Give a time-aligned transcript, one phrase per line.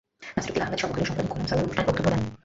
[0.35, 2.21] নাসির উদ্দিন আহমেদ, সমকালের সম্পাদক গোলাম সারওয়ার অনুষ্ঠানে বক্তব্য দেন।